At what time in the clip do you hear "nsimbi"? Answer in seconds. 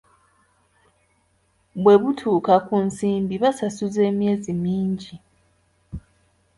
2.87-3.35